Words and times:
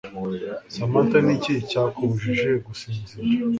Samantha 0.73 1.17
Niki 1.25 1.53
cyakubujije 1.69 2.49
gusinzira 2.65 3.15